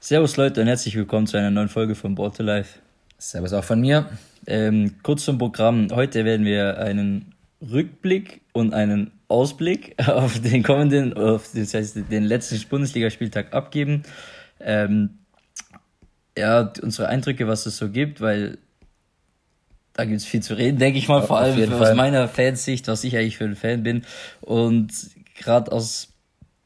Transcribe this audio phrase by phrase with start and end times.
[0.00, 2.80] Servus Leute und herzlich willkommen zu einer neuen Folge von Borte Life.
[3.16, 4.10] Servus auch von mir.
[4.46, 5.88] Ähm, kurz zum Programm.
[5.90, 12.24] Heute werden wir einen Rückblick und einen Ausblick auf den kommenden, auf das heißt den
[12.24, 14.02] letzten Bundesligaspieltag abgeben.
[14.60, 15.20] Ähm,
[16.36, 18.58] ja, unsere Eindrücke, was es so gibt, weil
[19.98, 23.02] da gibt es viel zu reden, denke ich mal, vor allem aus meiner Fansicht, was
[23.02, 24.04] ich eigentlich für ein Fan bin.
[24.40, 24.92] Und
[25.34, 26.10] gerade aus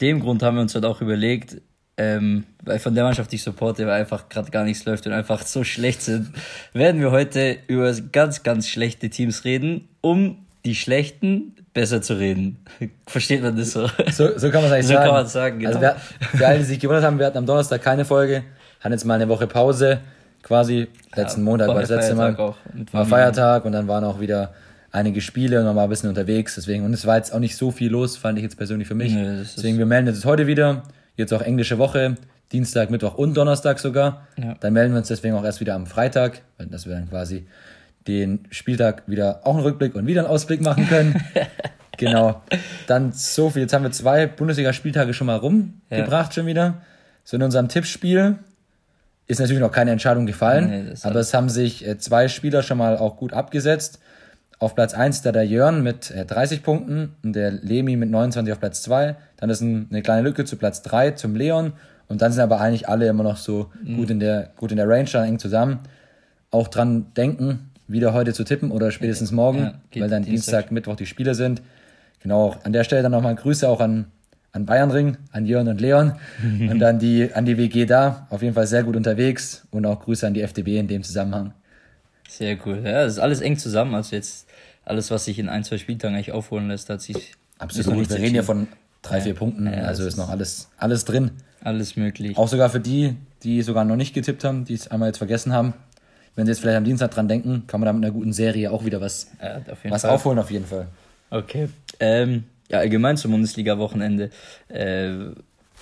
[0.02, 1.56] dem Grund haben wir uns halt auch überlegt,
[1.96, 5.14] ähm, weil von der Mannschaft, die ich supporte, weil einfach gerade gar nichts läuft und
[5.14, 6.28] einfach so schlecht sind,
[6.74, 12.58] werden wir heute über ganz, ganz schlechte Teams reden, um die schlechten besser zu reden.
[13.06, 13.88] Versteht man das so?
[14.10, 15.04] So, so kann man es eigentlich so sagen.
[15.04, 15.70] So kann man sagen, genau.
[15.70, 15.96] Also wir,
[16.36, 18.44] für alle, die sich gewundert haben, wir hatten am Donnerstag keine Folge,
[18.80, 20.02] hatten jetzt mal eine Woche Pause,
[20.42, 20.88] quasi.
[21.14, 22.36] Letzten ja, Montag war das letzte Mal.
[22.36, 22.56] Auch
[22.92, 24.54] war Feiertag und dann waren auch wieder
[24.90, 26.54] einige Spiele und man war ein bisschen unterwegs.
[26.54, 28.94] Deswegen, und es war jetzt auch nicht so viel los, fand ich jetzt persönlich für
[28.94, 29.12] mich.
[29.12, 30.84] Nee, deswegen, wir melden uns heute wieder.
[31.16, 32.16] Jetzt auch englische Woche.
[32.52, 34.26] Dienstag, Mittwoch und Donnerstag sogar.
[34.36, 34.54] Ja.
[34.60, 37.46] Dann melden wir uns deswegen auch erst wieder am Freitag, dass wir dann quasi
[38.06, 41.22] den Spieltag wieder auch einen Rückblick und wieder einen Ausblick machen können.
[41.96, 42.42] genau.
[42.86, 43.62] Dann so viel.
[43.62, 46.32] Jetzt haben wir zwei Bundesliga-Spieltage schon mal rumgebracht, ja.
[46.32, 46.82] schon wieder.
[47.24, 48.38] So in unserem Tippspiel
[49.26, 52.78] ist natürlich noch keine Entscheidung gefallen, nee, aber es haben sich äh, zwei Spieler schon
[52.78, 53.98] mal auch gut abgesetzt.
[54.58, 58.52] Auf Platz 1 da der Jörn mit 30 äh, Punkten und der Lemi mit 29
[58.52, 59.16] auf Platz 2.
[59.36, 61.72] Dann ist eine kleine Lücke zu Platz 3 zum Leon.
[62.08, 63.96] Und dann sind aber eigentlich alle immer noch so mhm.
[63.96, 65.80] gut, in der, gut in der Range, dann eng zusammen.
[66.50, 70.72] Auch dran denken, wieder heute zu tippen oder spätestens morgen, ja, weil dann Dienstag, Dienstag,
[70.72, 71.62] Mittwoch die Spiele sind.
[72.20, 74.06] Genau, an der Stelle dann nochmal Grüße auch an,
[74.52, 78.26] an Bayernring, an Jörn und Leon und dann die, an die WG da.
[78.30, 81.52] Auf jeden Fall sehr gut unterwegs und auch Grüße an die FDB in dem Zusammenhang.
[82.28, 82.80] Sehr cool.
[82.84, 83.94] Ja, das ist alles eng zusammen.
[83.94, 84.46] Also jetzt
[84.84, 87.32] alles, was sich in ein, zwei Spieltagen eigentlich aufholen lässt, hat sich.
[87.58, 88.08] Absolut.
[88.08, 88.68] Wir reden ja von
[89.02, 89.66] drei, vier Punkten.
[89.66, 91.32] Ja, also ist noch alles, alles drin.
[91.62, 92.36] Alles möglich.
[92.36, 95.52] Auch sogar für die, die sogar noch nicht getippt haben, die es einmal jetzt vergessen
[95.52, 95.74] haben.
[96.34, 98.72] Wenn sie jetzt vielleicht am Dienstag dran denken, kann man da mit einer guten Serie
[98.72, 100.88] auch wieder was, ja, was aufholen, auf jeden Fall.
[101.30, 101.68] Okay.
[102.00, 104.30] Ähm, ja, allgemein zum Bundesliga-Wochenende.
[104.68, 105.10] Äh,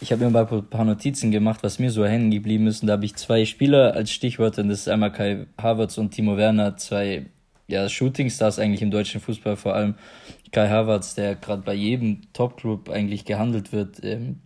[0.03, 2.83] ich habe mir mal ein paar Notizen gemacht, was mir so hängen geblieben ist.
[2.83, 4.63] Und da habe ich zwei Spieler als Stichworte.
[4.63, 7.27] Und das ist einmal Kai Havertz und Timo Werner, zwei
[7.69, 9.95] ja, Shootingstars eigentlich im deutschen Fußball, vor allem
[10.51, 14.03] Kai Havertz, der gerade bei jedem Top-Club eigentlich gehandelt wird.
[14.03, 14.41] Ähm,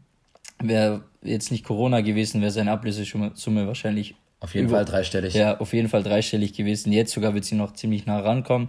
[0.62, 4.14] wäre jetzt nicht Corona gewesen, wäre seine Ablösesumme wahrscheinlich.
[4.40, 5.32] Auf jeden über, Fall dreistellig.
[5.32, 6.92] Ja, auf jeden Fall dreistellig gewesen.
[6.92, 8.68] Jetzt sogar wird sie noch ziemlich nah rankommen.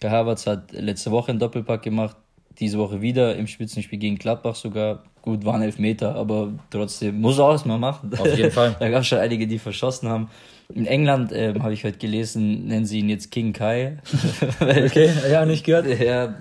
[0.00, 2.16] Kai Havertz hat letzte Woche einen Doppelpack gemacht,
[2.58, 5.04] diese Woche wieder im Spitzenspiel gegen Gladbach sogar.
[5.22, 8.12] Gut, waren elf Meter, aber trotzdem muss er auch erstmal machen.
[8.16, 8.76] Auf jeden Fall.
[8.80, 10.30] da gab es schon einige, die verschossen haben.
[10.72, 13.98] In England ähm, habe ich heute gelesen, nennen sie ihn jetzt King Kai.
[14.60, 15.86] okay, ja, nicht gehört.
[16.00, 16.34] Ja,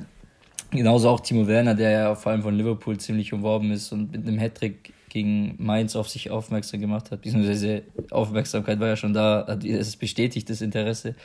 [0.71, 4.27] genauso auch Timo Werner, der ja vor allem von Liverpool ziemlich umworben ist und mit
[4.27, 9.57] einem Hattrick gegen Mainz auf sich aufmerksam gemacht hat, beziehungsweise Aufmerksamkeit war ja schon da,
[9.63, 11.15] es ist bestätigt, das Interesse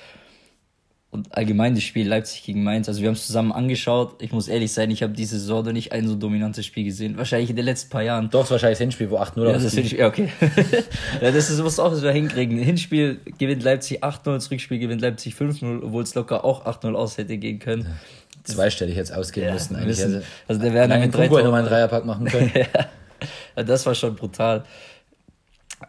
[1.13, 2.89] und allgemein das Spiel Leipzig gegen Mainz.
[2.89, 4.23] Also wir haben es zusammen angeschaut.
[4.23, 7.19] Ich muss ehrlich sein, ich habe diese Saison noch nicht ein so dominantes Spiel gesehen.
[7.19, 8.31] Wahrscheinlich in den letzten paar Jahren.
[8.31, 10.29] Doch, wahrscheinlich das Hinspiel, wo 8-0 ja, das Hinspiel, ja, okay.
[11.21, 12.59] ja, das ist, muss auch so hinkriegen.
[12.59, 17.19] Hinspiel gewinnt Leipzig 8-0, das Rückspiel gewinnt Leipzig 5-0, obwohl es locker auch 8-0 aus
[17.19, 17.83] hätte gehen können.
[17.83, 19.99] Ja, zweistellig jetzt ausgehen ja, müssen eigentlich.
[19.99, 22.53] Müssen, also, also der wäre mit drei nochmal einen Dreierpack machen können.
[23.57, 24.63] ja, das war schon brutal.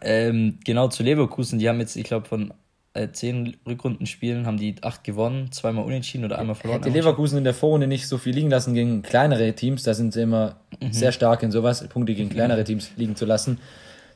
[0.00, 2.52] Ähm, genau zu Leverkusen, die haben jetzt, ich glaube, von
[2.94, 6.82] äh, zehn Rückrundenspielen haben die acht gewonnen, zweimal unentschieden oder einmal verloren.
[6.82, 10.12] Hätte Leverkusen in der Vorrunde nicht so viel liegen lassen gegen kleinere Teams, da sind
[10.12, 10.92] sie immer mhm.
[10.92, 13.58] sehr stark in sowas, Punkte gegen kleinere Teams liegen zu lassen,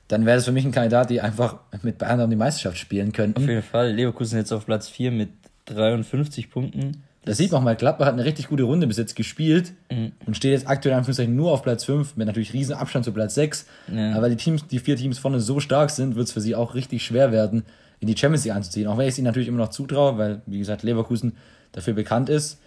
[0.09, 3.13] dann wäre es für mich ein Kandidat, die einfach mit Bayern um die Meisterschaft spielen
[3.13, 3.43] könnten.
[3.43, 3.93] Auf jeden Fall.
[3.93, 5.31] Leverkusen jetzt auf Platz 4 mit
[5.67, 7.03] 53 Punkten.
[7.25, 10.13] Das, sieht man mal, Gladbach hat eine richtig gute Runde bis jetzt gespielt mhm.
[10.27, 13.35] und steht jetzt aktuell Anführungszeichen nur auf Platz 5, mit natürlich riesen Abstand zu Platz
[13.35, 13.67] 6.
[13.93, 14.15] Ja.
[14.15, 16.75] Aber die Teams, die vier Teams vorne so stark sind, wird es für sie auch
[16.75, 17.65] richtig schwer werden,
[18.01, 18.87] in die Champions League anzuziehen.
[18.89, 21.37] Auch wenn ich es ihnen natürlich immer noch zutraue, weil, wie gesagt, Leverkusen
[21.73, 22.61] dafür bekannt ist.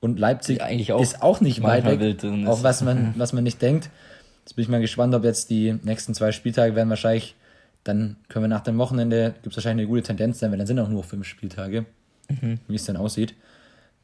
[0.00, 3.60] Und Leipzig ja, auch ist auch nicht weit weg, auch was man, was man nicht
[3.62, 3.90] denkt.
[4.44, 7.34] Jetzt bin ich mal gespannt, ob jetzt die nächsten zwei Spieltage werden wahrscheinlich,
[7.82, 10.78] dann können wir nach dem Wochenende, gibt es wahrscheinlich eine gute Tendenz, denn dann sind
[10.78, 11.86] auch nur fünf Spieltage,
[12.28, 12.60] mhm.
[12.68, 13.34] wie es dann aussieht.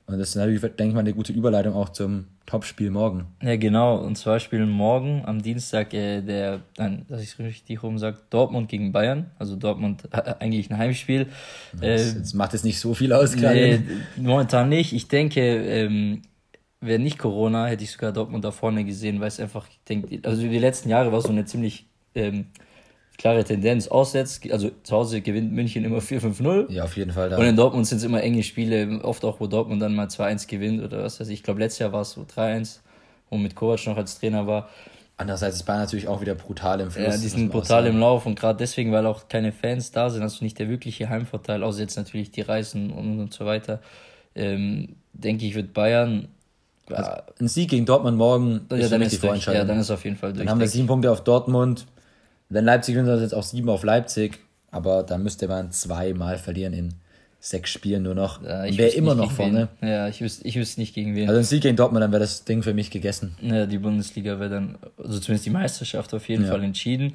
[0.07, 3.27] Und das ist natürlich, denke ich mal, eine gute Überleitung auch zum Topspiel morgen.
[3.41, 3.97] Ja, genau.
[3.99, 8.19] Und zwar spielen morgen am Dienstag äh, der, nein, dass ich es richtig rum sage,
[8.31, 9.31] Dortmund gegen Bayern.
[9.39, 11.29] Also Dortmund äh, eigentlich ein Heimspiel.
[11.73, 13.79] Das, äh, jetzt macht es nicht so viel aus, gerade.
[13.79, 13.81] Nee,
[14.17, 14.93] momentan nicht.
[14.93, 16.23] Ich denke, ähm,
[16.81, 20.29] wäre nicht Corona, hätte ich sogar Dortmund da vorne gesehen, weil es einfach, ich denke,
[20.29, 22.47] also die letzten Jahre war so eine ziemlich ähm,
[23.19, 23.89] klare Tendenz.
[23.89, 26.71] Auswärts, also zu Hause gewinnt München immer 4-5-0.
[26.71, 27.31] Ja, auf jeden Fall.
[27.31, 27.39] Da.
[27.39, 30.49] Und in Dortmund sind es immer enge Spiele, oft auch, wo Dortmund dann mal 2-1
[30.49, 31.35] gewinnt oder was weiß ich.
[31.35, 32.81] Ich glaube, letztes Jahr war es so 3-1,
[33.31, 34.69] wo mit Kovac noch als Trainer war.
[35.19, 37.07] Andererseits ist Bayern natürlich auch wieder brutal im Fluss.
[37.07, 40.23] Ja, die sind brutal im Lauf und gerade deswegen, weil auch keine Fans da sind,
[40.23, 43.81] hast du nicht der wirkliche Heimvorteil, außer jetzt natürlich die Reisen und, und so weiter.
[44.35, 46.29] Ähm, denke ich, wird Bayern
[46.91, 47.11] also
[47.41, 49.61] ein Sieg gegen Dortmund morgen ja, ist dann ist die Vorentscheidung.
[49.61, 50.41] Ja, dann ist auf jeden Fall durch.
[50.41, 51.87] Dann haben wir sieben Punkte auf Dortmund.
[52.53, 54.39] Wenn Leipzig gewinnt, dann jetzt auch sieben auf Leipzig.
[54.71, 56.95] Aber dann müsste man zweimal verlieren in
[57.43, 58.43] sechs Spielen nur noch.
[58.43, 59.69] Ja, ich wäre immer noch vorne.
[59.83, 61.29] Ja, ich wüsste, ich wüsste nicht gegen wen.
[61.29, 63.37] Also ein Sieg gegen Dortmund, dann wäre das Ding für mich gegessen.
[63.41, 66.51] Ja, die Bundesliga wäre dann, also zumindest die Meisterschaft auf jeden ja.
[66.51, 67.15] Fall entschieden.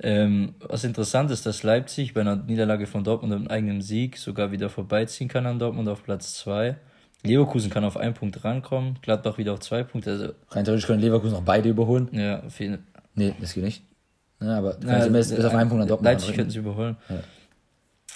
[0.00, 4.18] Ähm, was interessant ist, dass Leipzig bei einer Niederlage von Dortmund und einem eigenen Sieg
[4.18, 6.76] sogar wieder vorbeiziehen kann an Dortmund auf Platz zwei.
[7.22, 10.10] Leverkusen kann auf einen Punkt rankommen, Gladbach wieder auf zwei Punkte.
[10.10, 12.08] Also Rein theoretisch können Leverkusen noch beide überholen.
[12.12, 12.84] Ja, auf jeden
[13.14, 13.82] Nee, das geht nicht.
[14.40, 16.96] Ja, aber ja, bis, bis auf einen Punkt an Dortmund Leipzig könnten sie überholen.
[17.08, 17.16] Ja.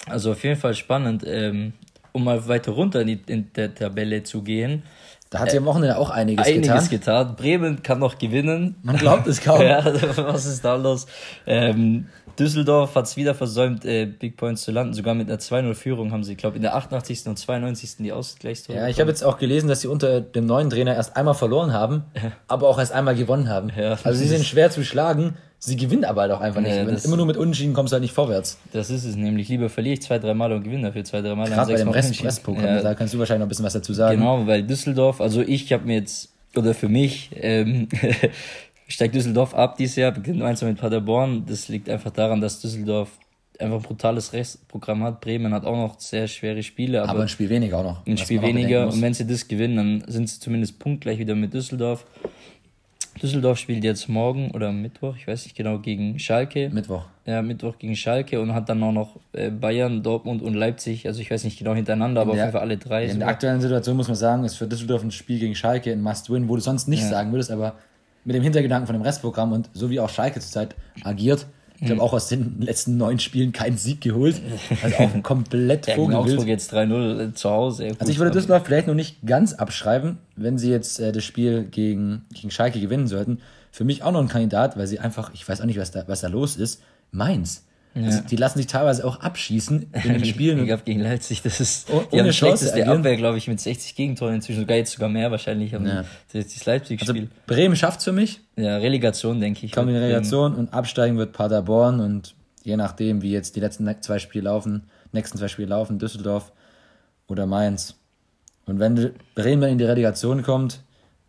[0.07, 1.73] Also auf jeden Fall spannend, ähm,
[2.13, 4.83] um mal weiter runter in, die, in der Tabelle zu gehen.
[5.31, 7.29] Da hat sie am Wochenende auch einiges, einiges getan.
[7.29, 7.37] getan.
[7.37, 8.77] Bremen kann noch gewinnen.
[8.83, 9.63] Man glaubt es kaum.
[9.63, 9.83] ja,
[10.17, 11.07] was ist da los?
[11.47, 12.09] Ähm,
[12.39, 14.93] Düsseldorf hat es wieder versäumt, äh, Big Points zu landen.
[14.93, 17.27] Sogar mit einer 2-0-Führung haben sie, glaube ich, in der 88.
[17.27, 17.97] und 92.
[17.99, 18.79] die Ausgleichstore.
[18.79, 21.73] Ja, ich habe jetzt auch gelesen, dass sie unter dem neuen Trainer erst einmal verloren
[21.73, 22.05] haben,
[22.49, 23.71] aber auch erst einmal gewonnen haben.
[23.75, 25.35] Ja, also sie sind schwer zu schlagen.
[25.65, 26.75] Sie gewinnen aber halt auch einfach nicht.
[26.75, 28.59] Ja, Wenn immer nur mit Unentschieden kommst du halt nicht vorwärts.
[28.73, 29.49] Das ist es nämlich.
[29.49, 31.49] Lieber verliere ich zwei, drei Mal und gewinne dafür zwei, drei Mal.
[31.49, 32.83] Gerade bei dem Rest, Restprogramm, ja.
[32.83, 34.19] da kannst du wahrscheinlich noch ein bisschen was dazu sagen.
[34.19, 37.89] Genau, weil Düsseldorf, also ich habe mir jetzt, oder für mich, ähm,
[38.89, 41.47] steigt Düsseldorf ab dieses Jahr, beginnt gemeinsam mit Paderborn.
[41.47, 43.11] Das liegt einfach daran, dass Düsseldorf
[43.61, 45.21] einfach ein brutales Restprogramm hat.
[45.21, 47.03] Bremen hat auch noch sehr schwere Spiele.
[47.03, 48.05] Aber, aber ein Spiel weniger auch noch.
[48.05, 48.89] Ein Spiel weniger.
[48.89, 52.05] Und wenn sie das gewinnen, dann sind sie zumindest punktgleich wieder mit Düsseldorf.
[53.21, 56.71] Düsseldorf spielt jetzt morgen oder Mittwoch, ich weiß nicht genau, gegen Schalke.
[56.71, 57.05] Mittwoch.
[57.27, 61.21] Ja, Mittwoch gegen Schalke und hat dann auch noch äh, Bayern, Dortmund und Leipzig, also
[61.21, 63.07] ich weiß nicht genau hintereinander, aber ja, auf jeden Fall alle drei.
[63.07, 66.01] In der aktuellen Situation muss man sagen, ist für Düsseldorf ein Spiel gegen Schalke ein
[66.01, 67.09] Must-Win, wo du sonst nicht ja.
[67.09, 67.77] sagen würdest, aber
[68.25, 70.75] mit dem Hintergedanken von dem Restprogramm und so wie auch Schalke zurzeit
[71.05, 71.47] agiert,
[71.83, 74.41] ich habe auch aus den letzten neun Spielen keinen Sieg geholt.
[74.83, 76.29] Also auch komplett ja, Vogelwild.
[76.29, 77.89] Augsburg jetzt 3-0 zu Hause.
[77.89, 81.25] Gut, also ich würde Düsseldorf vielleicht noch nicht ganz abschreiben, wenn sie jetzt äh, das
[81.25, 83.41] Spiel gegen, gegen Schalke gewinnen sollten.
[83.73, 86.05] Für mich auch noch ein Kandidat, weil sie einfach, ich weiß auch nicht, was da,
[86.07, 87.65] was da los ist, Mainz.
[87.95, 88.07] Ja.
[88.07, 90.67] Also die lassen sich teilweise auch abschießen in den Spielen.
[90.69, 92.31] ich gegen Leipzig, das ist oh, die ohne.
[92.31, 95.75] Die Abwehr, glaube ich, mit 60 Gegentoren inzwischen, sogar jetzt sogar mehr wahrscheinlich.
[95.75, 96.05] Aber ja.
[96.33, 97.15] Das, das Leipzig-Spiel.
[97.15, 98.41] Also Bremen schafft's für mich.
[98.57, 99.73] Ja, Relegation, denke ich.
[99.73, 102.35] Kommen in Relegation und absteigen wird Paderborn und
[102.65, 106.53] je nachdem, wie jetzt die letzten zwei Spiele laufen, nächsten zwei Spiele laufen, Düsseldorf
[107.27, 107.97] oder Mainz.
[108.65, 110.81] Und wenn Bremen in die Relegation kommt,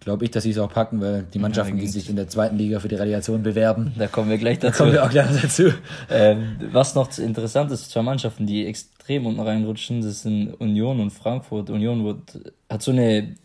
[0.03, 2.57] glaube ich, dass sie es auch packen, weil die Mannschaften, die sich in der zweiten
[2.57, 3.94] Liga für die Relegation bewerben.
[3.97, 4.71] Da kommen wir gleich dazu.
[4.71, 5.71] Da kommen wir auch gleich dazu.
[6.09, 11.11] Ähm, was noch interessant ist, zwei Mannschaften, die extrem unten reinrutschen, das sind Union und
[11.11, 11.69] Frankfurt.
[11.69, 13.35] Union wird, hat so eine,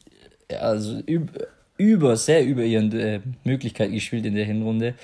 [0.61, 1.33] also über,
[1.77, 4.95] über sehr über ihren äh, Möglichkeiten gespielt in der Hinrunde.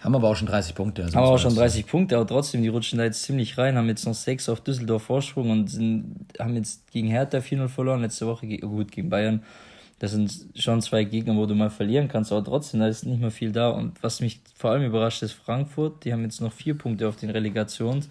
[0.00, 1.04] Haben aber auch schon 30 Punkte.
[1.04, 3.76] Also haben aber auch schon 30 Punkte, aber trotzdem, die rutschen da jetzt ziemlich rein,
[3.76, 8.00] haben jetzt noch 6 auf Düsseldorf Vorsprung und sind, haben jetzt gegen Hertha 4-0 verloren,
[8.00, 9.42] letzte Woche gut gegen Bayern
[10.02, 13.20] das sind schon zwei Gegner, wo du mal verlieren kannst, aber trotzdem, da ist nicht
[13.20, 13.68] mehr viel da.
[13.68, 16.04] Und was mich vor allem überrascht, ist Frankfurt.
[16.04, 18.08] Die haben jetzt noch vier Punkte auf den Relegations.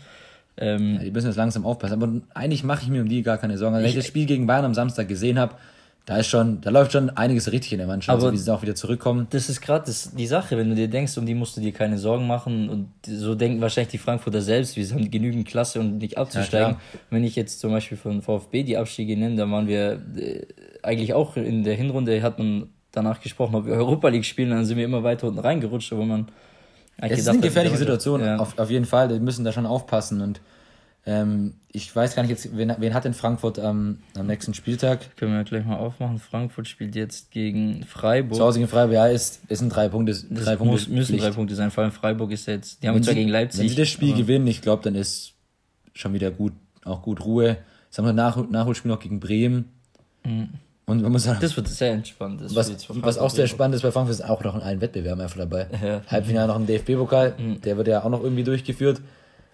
[0.56, 2.02] Ähm, ja, die müssen jetzt langsam aufpassen.
[2.02, 3.76] Aber eigentlich mache ich mir um die gar keine Sorgen.
[3.76, 5.56] Wenn ich das Spiel gegen Bayern am Samstag gesehen habe,
[6.06, 8.51] da ist schon, da läuft schon einiges richtig in der Mannschaft, aber so wie sie
[8.51, 9.27] auch wieder zurückkommen.
[9.29, 12.00] Das ist gerade die Sache, wenn du dir denkst, um die musst du dir keine
[12.00, 16.17] Sorgen machen und so denken wahrscheinlich die Frankfurter selbst, wir haben genügend Klasse, um nicht
[16.17, 16.74] abzusteigen.
[16.74, 20.48] Ja, wenn ich jetzt zum Beispiel von VfB die Abstiege nenne, dann waren wir äh,
[20.81, 24.65] eigentlich auch in der Hinrunde hat man danach gesprochen, ob wir Europa League spielen, dann
[24.65, 26.27] sind wir immer weiter unten reingerutscht, wo man
[26.98, 28.38] es ist eine gefährliche Situation, ja.
[28.38, 29.10] auf, auf jeden Fall.
[29.10, 30.41] Wir müssen da schon aufpassen und
[31.05, 35.15] ähm, ich weiß gar nicht jetzt, wen, wen hat denn Frankfurt am, am nächsten Spieltag?
[35.17, 36.20] Können wir gleich mal aufmachen.
[36.20, 38.38] Frankfurt spielt jetzt gegen Freiburg.
[38.38, 40.13] Zu Hause gegen Freiburg, ja, ist, ist ein drei Punkte.
[40.13, 41.24] Drei Punkte muss, müssen Pflicht.
[41.24, 41.72] drei Punkte sein.
[41.72, 43.62] Vor allem Freiburg ist jetzt, die haben zwar gegen Leipzig.
[43.62, 45.34] Wenn sie das Spiel gewinnen, ich glaube, dann ist
[45.93, 46.53] schon wieder gut,
[46.86, 47.58] auch gut Ruhe.
[47.86, 49.72] Jetzt haben wir Nach Nachholspiel noch gegen Bremen.
[50.24, 50.50] Mhm.
[50.86, 52.41] Und man muss sagen, das wird sehr entspannt.
[52.41, 55.22] Das was, was auch sehr spannend ist bei Frankfurt, ist auch noch in allen Wettbewerben
[55.22, 55.67] einfach dabei.
[55.81, 56.01] Ja.
[56.08, 57.62] Halbfinale noch ein DFB-Pokal, mhm.
[57.62, 59.01] der wird ja auch noch irgendwie durchgeführt.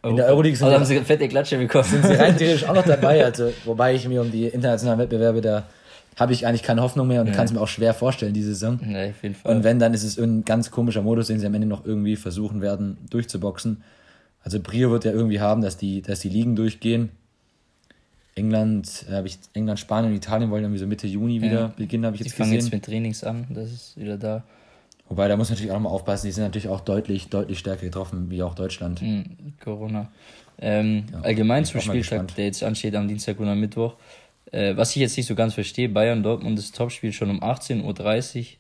[0.10, 1.84] In der Euroleague sind, also haben sie fette Klatsche bekommen.
[1.84, 3.24] sind sie rein theoretisch auch noch dabei.
[3.24, 5.64] Also, wobei ich mir um die internationalen Wettbewerbe da
[6.18, 7.34] habe ich eigentlich keine Hoffnung mehr und ja.
[7.34, 8.80] kann es mir auch schwer vorstellen, diese Saison.
[8.90, 9.56] Ja, auf jeden Fall.
[9.56, 12.16] Und wenn, dann ist es ein ganz komischer Modus, den sie am Ende noch irgendwie
[12.16, 13.84] versuchen werden, durchzuboxen.
[14.44, 17.10] Also Brio wird ja irgendwie haben, dass die, dass die Ligen durchgehen.
[18.34, 21.74] England, äh, habe ich England, Spanien und Italien wollen irgendwie so Mitte Juni wieder ja.
[21.76, 22.46] beginnen, habe ich jetzt die gesehen.
[22.46, 24.44] Die fangen jetzt mit Trainings an, das ist wieder da.
[25.10, 27.86] Wobei, da muss man natürlich auch mal aufpassen, die sind natürlich auch deutlich, deutlich stärker
[27.86, 29.02] getroffen, wie auch Deutschland.
[29.02, 30.10] Mhm, Corona.
[30.60, 33.96] Ähm, ja, allgemein zum Spieltag, der jetzt ansteht am Dienstag und am Mittwoch.
[34.52, 37.84] Äh, was ich jetzt nicht so ganz verstehe, Bayern Dortmund ist Topspiel schon um 18.30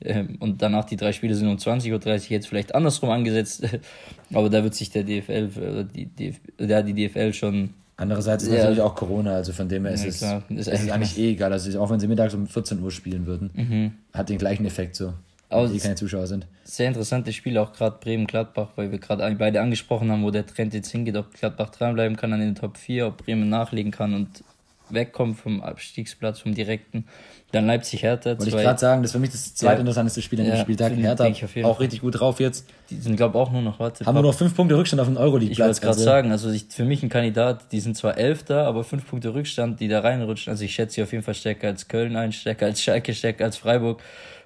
[0.01, 3.63] Uhr äh, und danach die drei Spiele sind um 20.30 Uhr, jetzt vielleicht andersrum angesetzt,
[4.33, 7.69] aber da wird sich der DFL oder die, ja, die DFL schon.
[7.95, 10.91] Andererseits ist ja, natürlich auch Corona, also von dem her ist, ja, es, ist ist
[10.91, 11.51] eigentlich eh egal.
[11.51, 13.91] Also auch wenn sie mittags um 14 Uhr spielen würden, mhm.
[14.13, 15.13] hat den gleichen Effekt so.
[15.49, 16.45] Aber die keine Zuschauer sind.
[16.65, 20.73] Sehr interessantes Spiel, auch gerade Bremen-Gladbach, weil wir gerade beide angesprochen haben, wo der Trend
[20.73, 24.43] jetzt hingeht, ob Gladbach dranbleiben kann an den Top 4, ob Bremen nachlegen kann und
[24.89, 27.05] wegkommt vom Abstiegsplatz, vom direkten.
[27.51, 28.31] Dann Leipzig-Hertha.
[28.31, 30.93] Wollte ich gerade sagen, das ist für mich das zweitinteressanteste Spiel an ja, dem Spieltag.
[30.93, 31.31] Hertha
[31.63, 32.67] auch richtig gut drauf jetzt.
[32.89, 34.05] Die sind, glaube ich, auch nur noch, warte.
[34.05, 35.57] Haben nur noch fünf Punkte Rückstand auf den Euroleague-Platz.
[35.57, 36.03] Ich wollte gerade also.
[36.03, 39.79] sagen, also ich, für mich ein Kandidat, die sind zwar Elfter, aber fünf Punkte Rückstand,
[39.79, 40.51] die da reinrutschen.
[40.51, 43.45] Also ich schätze sie auf jeden Fall stärker als Köln ein, stärker als Schalke, stärker
[43.45, 44.01] als Freiburg.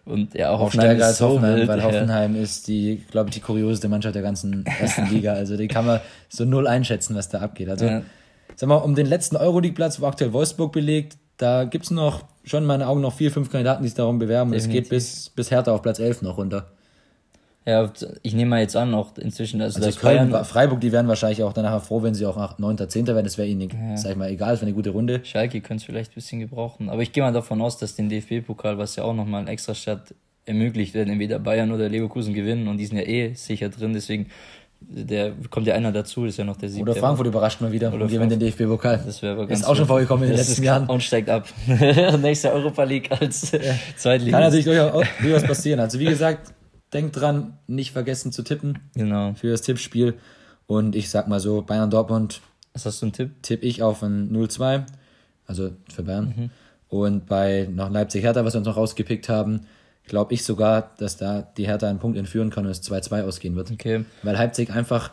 [0.05, 1.86] Und ja, auch Hoffenheim stärker als so Hoffenheim, wild, weil ja.
[1.86, 5.34] Hoffenheim ist die, glaube ich, die kurioseste Mannschaft der ganzen ersten Liga.
[5.34, 7.70] Also die kann man so null einschätzen, was da abgeht.
[7.70, 8.01] Also, ja.
[8.55, 12.63] sag mal, um den letzten Euroleague-Platz, wo aktuell Wolfsburg belegt, da gibt es noch, schon
[12.63, 14.51] in meinen Augen, noch vier, fünf Kandidaten, die sich darum bewerben.
[14.51, 14.84] Definitiv.
[14.84, 16.72] Es geht bis, bis Hertha auf Platz 11 noch runter.
[17.63, 17.91] Ja,
[18.24, 21.44] ich nehme mal jetzt an, auch inzwischen, also, also Köln, Bayern, Freiburg, die wären wahrscheinlich
[21.44, 23.06] auch danach froh, wenn sie auch 9., 10.
[23.06, 23.24] werden.
[23.24, 23.98] Das wäre ihnen, ja.
[23.98, 25.22] sag ich mal, egal, es wäre eine gute Runde.
[25.24, 26.89] Schalke könnte es vielleicht ein bisschen gebrauchen.
[26.89, 29.75] Aber ich gehe mal davon aus, dass den DFB-Pokal, was ja auch nochmal ein extra
[29.75, 30.15] Start
[30.46, 34.27] ermöglicht, werden entweder Bayern oder Leverkusen gewinnen und die sind ja eh sicher drin, deswegen
[34.82, 36.89] der kommt ja einer dazu, ist ja noch der siebte.
[36.89, 39.03] Oder Frankfurt überrascht mal wieder oder und gewinnt den DFB-Pokal.
[39.06, 40.88] Das wäre aber ganz Ist auch schon vorgekommen in den letzten Jahren.
[40.88, 41.48] Und steigt ab.
[42.22, 43.60] Nächste Europa League als ja.
[43.96, 44.39] Zweitliga.
[44.39, 45.80] Kann natürlich durchaus passieren.
[45.80, 46.51] Also wie gesagt,
[46.93, 48.79] denkt dran, nicht vergessen zu tippen.
[48.95, 49.33] Genau.
[49.33, 50.15] Für das Tippspiel.
[50.67, 52.41] Und ich sag mal so, Bayern Dortmund.
[52.74, 53.31] Was hast du einen Tipp?
[53.41, 54.86] Tipp ich auf ein 0-2.
[55.45, 56.33] Also für Bayern.
[56.36, 56.50] Mhm.
[56.89, 59.62] Und bei noch Leipzig Hertha, was wir uns noch rausgepickt haben,
[60.05, 63.55] glaube ich sogar, dass da die Hertha einen Punkt entführen kann und es 2-2 ausgehen
[63.55, 63.71] wird.
[63.71, 64.05] Okay.
[64.24, 65.12] Weil Leipzig einfach,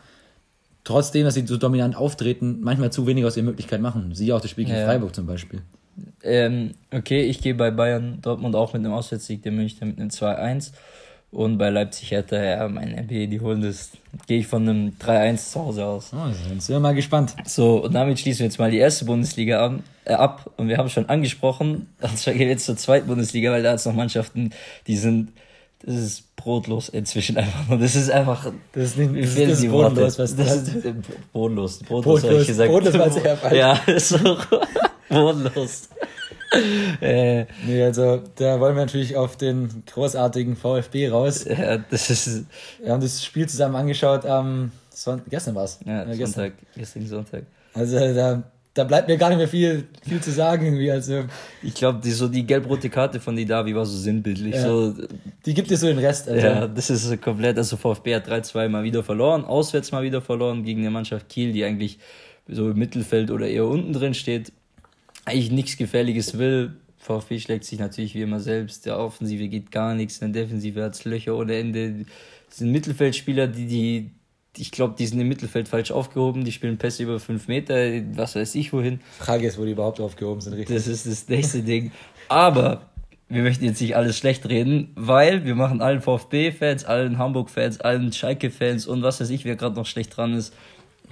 [0.84, 4.14] trotzdem, dass sie so dominant auftreten, manchmal zu wenig aus ihrer Möglichkeit machen.
[4.14, 4.86] Sie auch das Spiel gegen ja.
[4.86, 5.62] Freiburg zum Beispiel.
[6.22, 10.10] Ähm, okay, ich gehe bei Bayern Dortmund auch mit einem Auswärtssieg der München mit einem
[10.10, 10.72] 2-1.
[11.30, 13.90] Und bei Leipzig hätte ja, mein MB, die holen das.
[14.26, 16.10] Gehe ich von einem 3-1 zu Hause aus.
[16.14, 17.36] Oh, sind wir mal gespannt.
[17.44, 20.50] So, und damit schließen wir jetzt mal die erste Bundesliga an, äh, ab.
[20.56, 23.72] Und wir haben schon angesprochen, und zwar gehen wir jetzt zur zweiten Bundesliga, weil da
[23.72, 24.50] hat es noch Mannschaften,
[24.86, 25.32] die sind,
[25.84, 27.68] das ist brotlos inzwischen einfach.
[27.68, 30.82] Und das ist einfach, das ist nicht, das ist die brotlos, was das ist.
[31.32, 32.70] Brotlos, brotlos, brotlos, ich gesagt.
[32.70, 34.38] Brotlos, brotlos Ja, ist so,
[35.10, 35.88] brotlos
[37.00, 41.44] äh, nee, also da wollen wir natürlich auf den großartigen VfB raus.
[41.44, 42.46] Ja, das ist.
[42.82, 45.78] Wir haben das Spiel zusammen angeschaut am Son gestern war es.
[45.86, 47.44] Ja, ja, Sonntag, gestern Sonntag.
[47.72, 48.42] Also da,
[48.74, 50.90] da bleibt mir gar nicht mehr viel, viel zu sagen irgendwie.
[50.90, 51.24] Also
[51.62, 54.56] ich glaube, die so die gelb-rote Karte von Didavi war so sinnbildlich.
[54.56, 54.94] Ja, so,
[55.46, 56.28] die gibt dir so den Rest.
[56.28, 56.44] Also.
[56.44, 57.56] Ja, das ist komplett.
[57.58, 61.52] Also VfB hat 3-2 mal wieder verloren, auswärts mal wieder verloren gegen eine Mannschaft Kiel,
[61.52, 61.98] die eigentlich
[62.48, 64.52] so im Mittelfeld oder eher unten drin steht
[65.28, 66.76] eigentlich nichts Gefährliches will.
[66.96, 68.86] VfB schlägt sich natürlich wie immer selbst.
[68.86, 72.06] Der Offensive geht gar nichts, in der Defensive hat es Löcher ohne Ende.
[72.48, 74.10] Das sind Mittelfeldspieler, die, die,
[74.56, 76.44] ich glaube, die sind im Mittelfeld falsch aufgehoben.
[76.44, 77.74] Die spielen Pässe über fünf Meter,
[78.14, 79.00] was weiß ich wohin.
[79.18, 80.76] Frage ist, wo die überhaupt aufgehoben sind, richtig.
[80.76, 81.92] Das ist das nächste Ding.
[82.28, 82.82] Aber
[83.28, 88.12] wir möchten jetzt nicht alles schlecht reden, weil wir machen allen VfB-Fans, allen Hamburg-Fans, allen
[88.12, 90.54] Schalke-Fans und was weiß ich, wer gerade noch schlecht dran ist,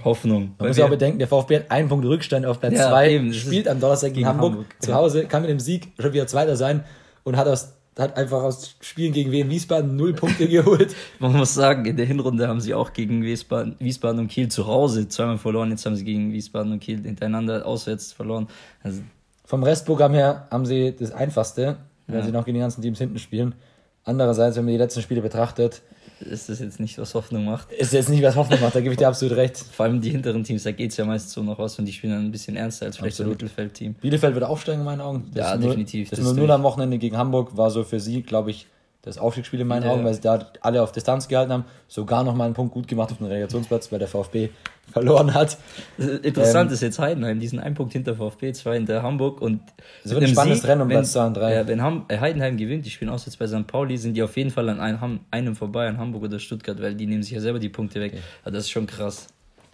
[0.03, 0.55] Hoffnung.
[0.57, 3.33] Man muss ja auch bedenken, der VfB hat einen Punkt Rückstand auf Platz 2, ja,
[3.33, 6.27] spielt am Donnerstag gegen, gegen Hamburg, Hamburg, zu Hause, kann mit dem Sieg schon wieder
[6.27, 6.83] Zweiter sein
[7.23, 10.95] und hat, aus, hat einfach aus Spielen gegen Wien Wiesbaden null Punkte geholt.
[11.19, 14.67] Man muss sagen, in der Hinrunde haben sie auch gegen Wiesbaden, Wiesbaden und Kiel zu
[14.67, 18.47] Hause zweimal verloren, jetzt haben sie gegen Wiesbaden und Kiel hintereinander auswärts verloren.
[18.83, 19.01] Also
[19.45, 21.77] Vom Restprogramm her haben sie das Einfachste,
[22.07, 22.25] weil ja.
[22.25, 23.55] sie noch gegen die ganzen Teams hinten spielen.
[24.03, 25.81] Andererseits, wenn man die letzten Spiele betrachtet,
[26.21, 27.71] ist das jetzt nicht, was Hoffnung macht.
[27.71, 29.57] Ist jetzt nicht, was Hoffnung macht, da gebe ich dir absolut recht.
[29.57, 31.93] Vor allem die hinteren Teams, da geht es ja meistens so noch aus und die
[31.93, 33.35] spielen dann ein bisschen ernster als vielleicht absolut.
[33.35, 33.93] das Mittelfeldteam.
[33.95, 35.29] Bielefeld wird aufsteigen in meinen Augen.
[35.33, 36.09] Das ja, definitiv.
[36.09, 38.67] Das, das 0 am Wochenende gegen Hamburg war so für sie, glaube ich,
[39.07, 39.91] das Aufstiegsspiel in meinen ja.
[39.91, 42.87] Augen, weil sie da alle auf Distanz gehalten haben, sogar noch mal einen Punkt gut
[42.87, 44.49] gemacht auf den Relegationsplatz, weil der VfB
[44.91, 45.57] verloren hat.
[45.97, 49.61] Interessant ähm, ist jetzt Heidenheim, die sind ein Punkt hinter VfB, zwei hinter Hamburg und
[50.03, 51.53] es wird ein spannendes Sieg, Rennen um Platz 2 und 3.
[51.53, 53.67] Ja, wenn Ham äh, Heidenheim gewinnt, die spielen aus jetzt bei St.
[53.67, 56.95] Pauli, sind die auf jeden Fall an einem, einem vorbei, an Hamburg oder Stuttgart, weil
[56.95, 58.13] die nehmen sich ja selber die Punkte weg.
[58.13, 58.21] Okay.
[58.43, 59.27] Also das ist schon krass.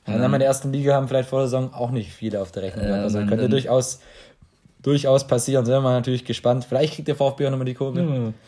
[0.07, 2.51] Ja, dann in der ersten Liga haben vielleicht vor der Saison auch nicht viele auf
[2.51, 2.85] der Rechnung.
[2.85, 4.01] Äh, also könnte durchaus
[4.83, 5.65] durchaus passieren.
[5.65, 6.65] Sind wir natürlich gespannt.
[6.65, 8.33] Vielleicht kriegt der VfB auch nochmal die Kurve.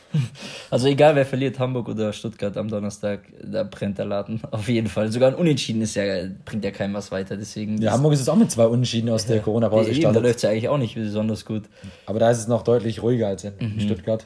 [0.70, 4.42] Also egal wer verliert, Hamburg oder Stuttgart am Donnerstag, da brennt der Laden.
[4.52, 5.12] Auf jeden Fall.
[5.12, 6.04] Sogar ein Unentschieden ist ja,
[6.46, 7.36] bringt ja keinem was weiter.
[7.36, 10.16] Deswegen ja, Hamburg ist es auch mit zwei Unentschieden aus der Corona-Pause gestartet.
[10.16, 11.64] Da läuft es ja eigentlich auch nicht besonders gut.
[12.06, 13.80] Aber da ist es noch deutlich ruhiger als in mhm.
[13.80, 14.26] Stuttgart.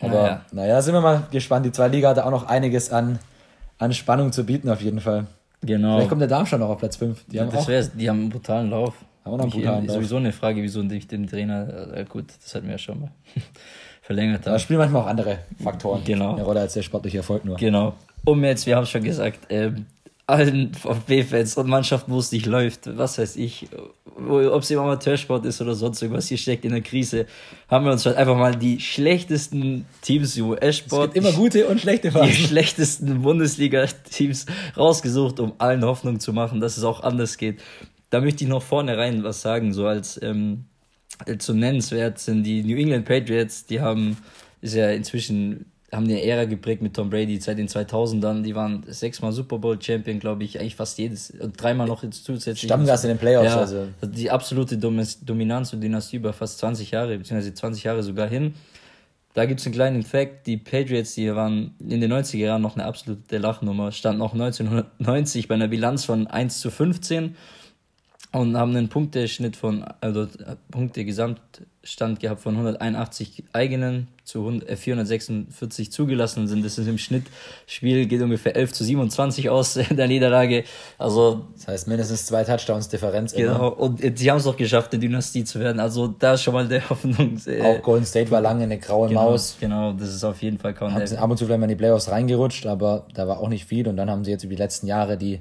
[0.00, 0.44] Aber naja.
[0.52, 1.66] naja, sind wir mal gespannt.
[1.66, 3.18] Die zwei Liga hat auch noch einiges an,
[3.78, 5.26] an Spannung zu bieten, auf jeden Fall.
[5.62, 5.96] Genau.
[5.96, 7.24] Vielleicht kommt der Darmstadt noch auf Platz 5.
[7.26, 8.94] Die, ja, haben, auch, die haben einen brutalen Lauf.
[9.24, 9.96] Auch noch einen brutalen Lauf.
[9.96, 13.10] Sowieso eine Frage, wieso nicht den Trainer, äh, gut, das hatten wir ja schon mal
[14.02, 14.46] verlängert.
[14.46, 16.34] Da spielen manchmal auch andere Faktoren genau.
[16.34, 17.56] eine Rolle als der sportliche Erfolg nur.
[17.56, 17.94] Genau.
[18.24, 19.86] Um jetzt, wir haben schon gesagt, ähm,
[20.26, 23.68] allen VfB-Fans und Mannschaften, wo es nicht läuft, was weiß ich,
[24.16, 27.26] ob es im Amateursport ist oder sonst irgendwas, hier steckt in der Krise,
[27.68, 31.08] haben wir uns halt einfach mal die schlechtesten Teams im US-Sport.
[31.08, 32.28] Es gibt immer gute und schlechte Phasen.
[32.28, 37.60] Die schlechtesten Bundesliga-Teams rausgesucht, um allen Hoffnung zu machen, dass es auch anders geht.
[38.12, 40.66] Da möchte ich noch vornherein was sagen, so als ähm,
[41.38, 44.18] zum Nennenswert sind die New England Patriots, die haben,
[44.60, 48.42] ist ja inzwischen haben eine Ära geprägt mit Tom Brady seit den 2000ern.
[48.42, 52.68] Die waren sechsmal Super Bowl Champion, glaube ich, eigentlich fast jedes und dreimal noch zusätzlich.
[52.68, 53.50] Stammgast in den Playoffs.
[53.50, 53.88] Ja, also.
[54.02, 58.54] Die absolute Dominanz und Dynastie über fast 20 Jahre, beziehungsweise 20 Jahre sogar hin.
[59.32, 62.76] Da gibt es einen kleinen Fact, die Patriots, die waren in den 90er Jahren noch
[62.76, 67.36] eine absolute Lachnummer, standen auch 1990 bei einer Bilanz von 1 zu 15
[68.32, 70.26] und haben einen Punkteschnitt von, also
[70.70, 76.64] Punkte Gesamtstand gehabt von 181 eigenen zu 446 äh, zugelassen sind.
[76.64, 77.24] Das ist im Schnitt,
[77.66, 80.64] Spiel geht ungefähr 11 zu 27 aus der Niederlage.
[80.96, 81.46] Also.
[81.56, 83.34] Das heißt mindestens zwei Touchdowns Differenz.
[83.34, 83.54] Genau.
[83.54, 83.78] Immer.
[83.78, 85.78] Und sie haben es auch geschafft, eine Dynastie zu werden.
[85.78, 87.38] Also da ist schon mal der Hoffnung.
[87.46, 89.58] Äh, auch Golden State war lange eine graue genau, Maus.
[89.60, 90.94] Genau, das ist auf jeden Fall kaum.
[90.94, 93.66] Haben ab und zu vielleicht mal in die Playoffs reingerutscht, aber da war auch nicht
[93.66, 93.86] viel.
[93.88, 95.40] Und dann haben sie jetzt über die letzten Jahre die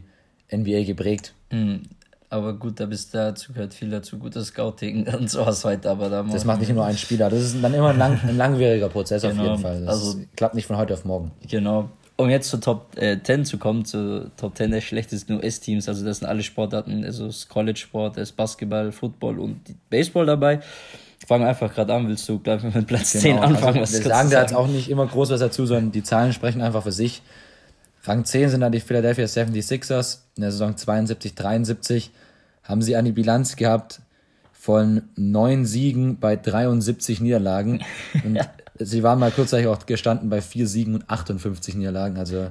[0.51, 1.33] NBA geprägt.
[1.51, 1.83] Mhm.
[2.31, 5.91] Aber gut, da bist dazu gehört viel dazu, gutes Scouting und sowas weiter.
[5.91, 8.37] Aber da das macht nicht nur ein Spieler, das ist dann immer ein, lang, ein
[8.37, 9.41] langwieriger Prozess genau.
[9.41, 9.81] auf jeden Fall.
[9.81, 11.31] Das also, klappt nicht von heute auf morgen.
[11.49, 11.89] Genau.
[12.15, 16.05] Um jetzt zur Top äh, 10 zu kommen, zur Top 10 der schlechtesten US-Teams, also
[16.05, 19.59] das sind alle Sportarten, also das College-Sport, das Basketball, Football und
[19.89, 20.61] Baseball dabei.
[21.27, 23.23] Fangen einfach gerade an, willst du gleich mit Platz genau.
[23.23, 23.79] 10 anfangen?
[23.79, 26.61] Also, wir sagen da jetzt auch nicht immer groß was dazu, sondern die Zahlen sprechen
[26.61, 27.21] einfach für sich.
[28.03, 32.11] Rang 10 sind dann die Philadelphia 76ers in der Saison 72, 73
[32.63, 34.01] haben sie eine Bilanz gehabt
[34.53, 37.83] von neun Siegen bei 73 Niederlagen.
[38.23, 38.45] Und ja.
[38.77, 42.17] sie waren mal kurzzeitig auch gestanden bei vier Siegen und 58 Niederlagen.
[42.17, 42.49] Also,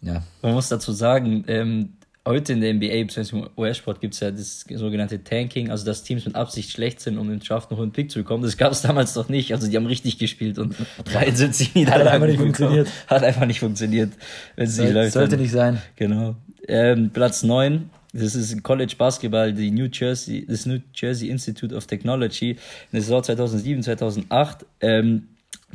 [0.00, 0.22] ja.
[0.42, 1.94] Man muss dazu sagen, ähm,
[2.26, 3.36] heute in der NBA bzw.
[3.36, 7.18] im US-Sport gibt es ja das sogenannte Tanking, also dass Teams mit Absicht schlecht sind,
[7.18, 8.42] um den Draft noch einen Pick zu bekommen.
[8.42, 9.52] Das gab es damals doch nicht.
[9.52, 12.04] Also die haben richtig gespielt und 73 Niederlagen.
[12.04, 12.88] Hat einfach nicht funktioniert.
[13.06, 14.12] Hat einfach nicht funktioniert.
[14.56, 15.80] Wenn sie Soll, sollte nicht sein.
[15.96, 16.36] Genau.
[16.68, 21.86] Ähm, Platz 9 das ist College Basketball, die New Jersey, das New Jersey Institute of
[21.86, 22.58] Technology in
[22.92, 24.64] der Saison 2007, 2008.
[24.80, 25.28] Ähm,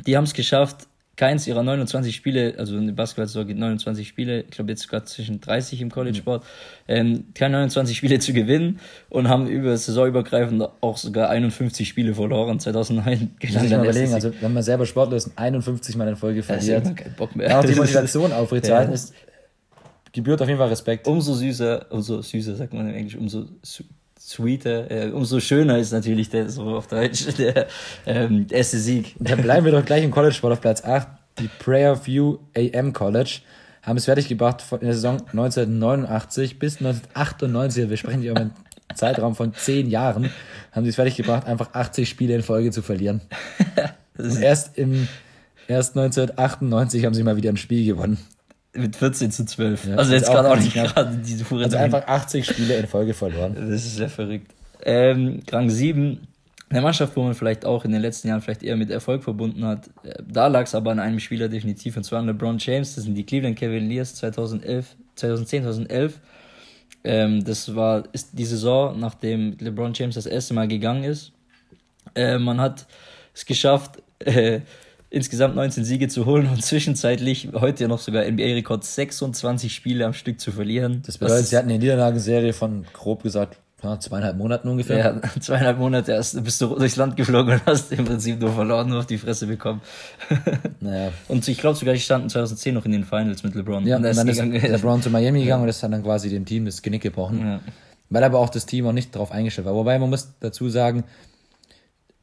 [0.06, 0.88] die haben es geschafft,
[1.22, 5.04] keins ihrer 29 Spiele, also in der Basketball-Saison geht 29 Spiele, ich glaube jetzt gerade
[5.04, 6.42] zwischen 30 im College-Sport,
[6.88, 12.58] ähm, keine 29 Spiele zu gewinnen und haben über saisonübergreifend auch sogar 51 Spiele verloren.
[12.58, 16.86] 2009 gelang dann überlegen, also wenn man selber Sportler ist, 51 Mal in Folge verliert,
[16.86, 17.56] ja, keinen Bock mehr.
[17.56, 18.96] Auch die Motivation aufrechtzuerhalten ja.
[18.96, 19.14] ist
[20.12, 21.06] gebührt auf jeden Fall Respekt.
[21.06, 23.46] Umso süßer, umso süßer sagt man im Englisch, umso
[24.28, 27.66] sweeter, äh, umso schöner ist natürlich der, so auf Deutsch, der
[28.06, 29.14] ähm, erste Sieg.
[29.18, 31.08] Dann bleiben wir doch gleich im College-Sport auf Platz 8.
[31.38, 33.40] Die Prayer View AM College
[33.82, 37.90] haben es fertiggebracht in der Saison 1989 bis 1998.
[37.90, 38.54] Wir sprechen hier über einen
[38.94, 40.30] Zeitraum von 10 Jahren.
[40.72, 43.22] Haben sie es fertiggebracht, einfach 80 Spiele in Folge zu verlieren.
[44.40, 45.08] erst im
[45.68, 48.18] Erst 1998 haben sie mal wieder ein Spiel gewonnen.
[48.74, 49.84] Mit 14 zu 12.
[49.86, 51.64] Ja, also jetzt gerade auch nicht gerade diese Fuhre.
[51.64, 53.54] Also einfach 80 Spiele in Folge verloren.
[53.70, 54.52] Das ist sehr verrückt.
[54.84, 56.26] Ähm, Rang 7,
[56.70, 59.64] eine Mannschaft, wo man vielleicht auch in den letzten Jahren vielleicht eher mit Erfolg verbunden
[59.64, 59.88] hat.
[60.04, 62.94] Äh, da lag es aber an einem Spieler definitiv, und zwar an LeBron James.
[62.94, 66.20] Das sind die Cleveland Cavaliers 2011, 2010, 2011.
[67.04, 71.32] Ähm, das war ist die Saison, nachdem LeBron James das erste Mal gegangen ist.
[72.14, 72.86] Äh, man hat
[73.34, 74.60] es geschafft, äh,
[75.12, 80.14] insgesamt 19 Siege zu holen und zwischenzeitlich heute ja noch sogar NBA-Rekord 26 Spiele am
[80.14, 81.02] Stück zu verlieren.
[81.04, 84.98] Das bedeutet, sie hatten eine Niederlagenserie von grob gesagt ja, zweieinhalb Monaten ungefähr.
[84.98, 88.88] Ja, zweieinhalb Monate erst bist du durchs Land geflogen und hast im Prinzip nur verloren,
[88.88, 89.82] nur auf die Fresse bekommen.
[90.80, 91.12] Naja.
[91.28, 93.86] Und ich glaube sogar, die standen 2010 noch in den Finals mit LeBron.
[93.86, 95.62] Ja, und, und dann ist LeBron zu Miami gegangen ja.
[95.62, 97.40] und das hat dann quasi dem Team das Genick gebrochen.
[97.40, 97.60] Ja.
[98.10, 99.74] Weil aber auch das Team auch nicht darauf eingestellt war.
[99.74, 101.04] Wobei man muss dazu sagen,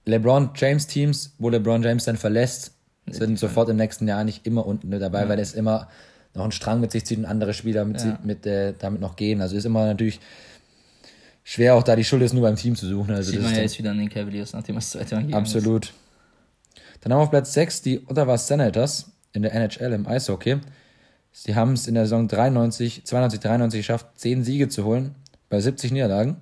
[0.06, 2.74] LeBron James Teams, wo LeBron James dann verlässt,
[3.14, 5.30] sind sofort im nächsten Jahr nicht immer unten dabei, ja.
[5.30, 5.88] weil es immer
[6.34, 8.20] noch einen Strang mit sich zieht und andere Spieler mit, ja.
[8.24, 9.42] mit äh, damit noch gehen.
[9.42, 10.20] Also ist immer natürlich
[11.44, 13.14] schwer, auch da die Schuld ist nur beim Team zu suchen.
[13.14, 15.86] Also Sieht man ja jetzt wieder an den Cavaliers, nachdem es zweite Jahr Absolut.
[15.86, 15.94] Ist.
[17.02, 20.58] Dann haben wir auf Platz 6 die Ottawa Senators in der NHL im Eishockey.
[21.32, 25.16] Sie haben es in der Saison 93, 92, 93 geschafft, 10 Siege zu holen
[25.50, 26.38] bei 70 Niederlagen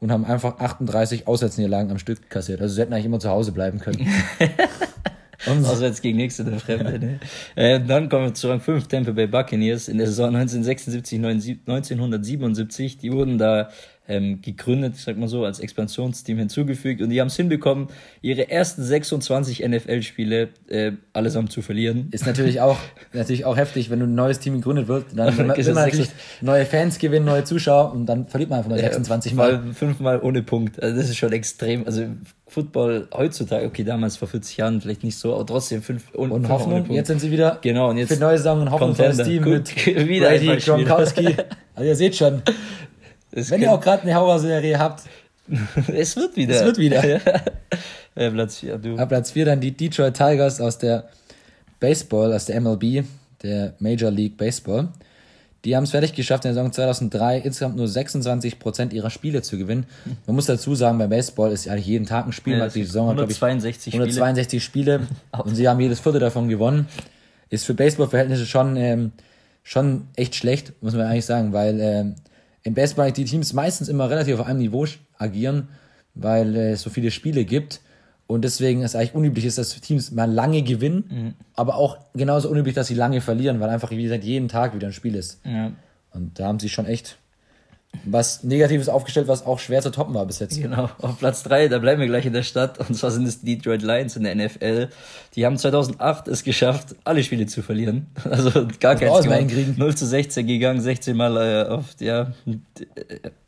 [0.00, 2.60] und haben einfach 38 Auswärtsniederlagen am Stück kassiert.
[2.60, 4.06] Also sie hätten eigentlich immer zu Hause bleiben können.
[5.46, 6.98] Also jetzt gegen nächste der Fremde.
[6.98, 7.20] Ne?
[7.56, 12.98] äh, dann kommen wir zu Rang 5, Tampa Bay Buccaneers in der Saison 1976, 1977.
[12.98, 13.68] Die wurden da
[14.06, 17.88] ähm, gegründet, sag mal so, als Expansionsteam hinzugefügt und die haben es hinbekommen,
[18.20, 22.08] ihre ersten 26 NFL-Spiele äh, allesamt zu verlieren.
[22.10, 22.78] Ist natürlich auch,
[23.12, 25.84] natürlich auch heftig, wenn du ein neues Team gegründet wird, dann will man, will man
[25.86, 26.10] natürlich
[26.42, 29.62] neue Fans gewinnen, neue Zuschauer und dann verliert man einfach nur 26 ja, Mal.
[29.72, 30.82] Fünfmal ohne Punkt.
[30.82, 31.86] Also das ist schon extrem.
[31.86, 32.06] Also
[32.46, 36.48] Football heutzutage, okay, damals vor 40 Jahren vielleicht nicht so, aber trotzdem fünf und, und
[36.48, 36.90] Hoffnung.
[36.90, 39.86] Jetzt sind sie wieder genau und jetzt für neue Saison ein hoffnungsvolles Team Gut, mit
[40.08, 41.36] wieder Brady, Gronkowski.
[41.76, 42.40] Also ihr seht schon,
[43.34, 45.02] es Wenn ihr auch gerade eine Horrorserie habt.
[45.88, 46.54] es wird wieder.
[46.54, 47.04] Es wird wieder.
[47.06, 47.20] ja,
[48.30, 48.96] Platz 4, du.
[48.96, 51.08] Auf Platz 4 dann die Detroit Tigers aus der
[51.80, 53.04] Baseball, aus der MLB,
[53.42, 54.88] der Major League Baseball.
[55.64, 59.56] Die haben es fertig geschafft, in der Saison 2003 insgesamt nur 26% ihrer Spiele zu
[59.56, 59.86] gewinnen.
[60.26, 62.58] Man muss dazu sagen, bei Baseball ist eigentlich jeden Tag ein Spiel.
[62.58, 65.00] Ja, die Saison 162 hat, ich, 162 Spiele.
[65.00, 66.86] Spiele und sie haben jedes vierte davon gewonnen.
[67.48, 69.12] Ist für Baseball-Verhältnisse schon, ähm,
[69.62, 72.14] schon echt schlecht, muss man eigentlich sagen, weil ähm,
[72.64, 74.86] im Baseball die Teams meistens immer relativ auf einem Niveau
[75.18, 75.68] agieren,
[76.14, 77.80] weil es so viele Spiele gibt.
[78.26, 81.34] Und deswegen ist es eigentlich unüblich ist, dass Teams mal lange gewinnen, mhm.
[81.54, 84.86] aber auch genauso unüblich, dass sie lange verlieren, weil einfach, wie gesagt, jeden Tag wieder
[84.86, 85.40] ein Spiel ist.
[85.44, 85.72] Ja.
[86.10, 87.18] Und da haben sie schon echt
[88.04, 90.60] was Negatives aufgestellt, was auch schwer zu toppen war bis jetzt.
[90.60, 93.40] Genau, auf Platz 3, da bleiben wir gleich in der Stadt, und zwar sind es
[93.40, 94.88] die Detroit Lions in der NFL.
[95.34, 98.06] Die haben 2008 es geschafft, alle Spiele zu verlieren.
[98.34, 99.74] Also gar kein gewonnen.
[99.76, 102.32] 0 zu 16 gegangen, 16 Mal äh, auf, ja,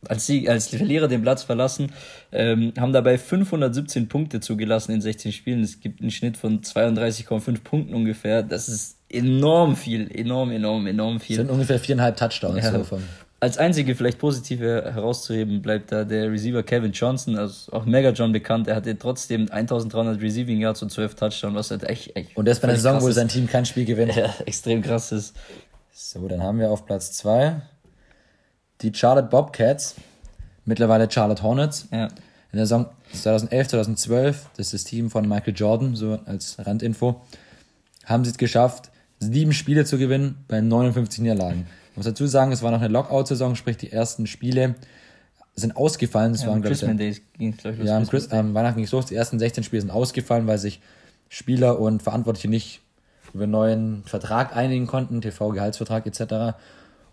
[0.06, 1.92] als, Sieg, als Verlierer den Platz verlassen,
[2.30, 5.62] ähm, haben dabei 517 Punkte zugelassen in 16 Spielen.
[5.62, 8.42] Es gibt einen Schnitt von 32,5 Punkten ungefähr.
[8.42, 11.37] Das ist enorm viel, enorm, enorm, enorm viel.
[11.37, 12.64] Das sind ungefähr viereinhalb Touchdowns.
[12.64, 12.72] Ja.
[12.72, 13.02] So von
[13.38, 18.33] als einzige vielleicht positive herauszuheben bleibt da der Receiver Kevin Johnson, also auch Mega John
[18.33, 18.66] bekannt.
[18.66, 22.61] Er hatte trotzdem 1300 Receiving Yards und 12 Touchdowns, was halt echt, echt Und das
[22.61, 24.07] bei einer Saison, wo sein Team kein Spiel gewinnt.
[24.16, 25.37] Ja, extrem krass ist.
[25.92, 27.61] So, dann haben wir auf Platz 2
[28.83, 29.96] die Charlotte Bobcats,
[30.64, 31.88] mittlerweile Charlotte Hornets.
[31.90, 32.07] Ja.
[32.53, 37.20] In der Saison 2011, 2012, das ist das Team von Michael Jordan, so als Randinfo,
[38.05, 41.66] haben sie es geschafft, sieben Spiele zu gewinnen bei 59 Niederlagen.
[41.96, 44.74] Ich muss dazu sagen, es war noch eine Lockout-Saison, sprich die ersten Spiele
[45.54, 46.35] sind ausgefallen.
[46.35, 48.85] Das ja, waren, glaube ich, Days ging glaube ich, Ja, am Chris, ähm, Weihnachten ging
[48.85, 49.06] es los.
[49.06, 50.82] Die ersten 16 Spiele sind ausgefallen, weil sich
[51.30, 52.82] Spieler und Verantwortliche nicht
[53.32, 56.59] über einen neuen Vertrag einigen konnten, TV-Gehaltsvertrag etc.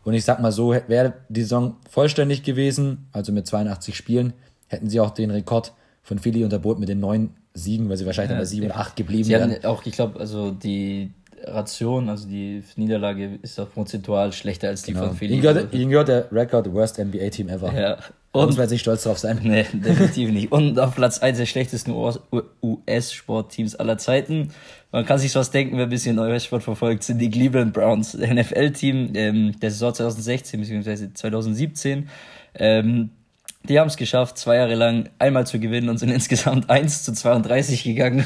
[0.03, 4.33] Und ich sag mal so, wäre die Saison vollständig gewesen, also mit 82 Spielen,
[4.67, 8.33] hätten sie auch den Rekord von Philly unterboten mit den neun Siegen, weil sie wahrscheinlich
[8.33, 9.63] ja, bei sieben oder acht geblieben wären.
[9.63, 11.13] auch, ich glaube, also die
[11.45, 15.13] Ration, also die Niederlage ist auch prozentual schlechter als die genau.
[15.13, 15.27] von.
[15.27, 15.41] Ihnen
[15.89, 17.73] gehört, der Record Worst NBA Team ever.
[17.73, 17.97] Ja.
[18.31, 19.39] Und, muss man nicht stolz drauf sein.
[19.43, 20.51] Nee, definitiv nicht.
[20.51, 24.49] Und auf Platz 1 der schlechtesten US-Sportteams aller Zeiten.
[24.91, 28.15] Man kann sich was denken, wer ein bisschen US-Sport verfolgt, sind die Cleveland Browns.
[28.17, 31.13] NFL-Team ähm, der Saison 2016 bzw.
[31.13, 32.09] 2017.
[32.55, 33.11] Ähm,
[33.63, 37.13] die haben es geschafft, zwei Jahre lang einmal zu gewinnen und sind insgesamt 1 zu
[37.13, 38.25] 32 gegangen,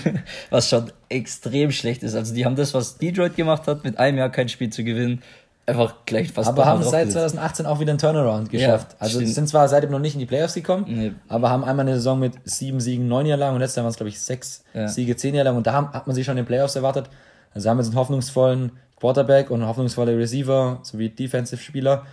[0.49, 2.15] was schon extrem schlecht ist.
[2.15, 5.21] Also die haben das, was Detroit gemacht hat, mit einem Jahr kein Spiel zu gewinnen,
[5.67, 8.93] einfach gleich fast Aber haben seit 2018 auch wieder einen Turnaround geschafft.
[8.93, 11.11] Ja, also sind zwar seitdem noch nicht in die Playoffs gekommen, nee.
[11.27, 13.91] aber haben einmal eine Saison mit sieben Siegen, neun Jahren lang und letztes Jahr waren
[13.91, 14.87] es, glaube ich, sechs ja.
[14.87, 17.09] Siege, zehn Jahre lang und da haben, hat man sich schon in den Playoffs erwartet.
[17.53, 22.05] Also haben wir jetzt einen hoffnungsvollen Quarterback und einen hoffnungsvollen Receiver sowie Defensive-Spieler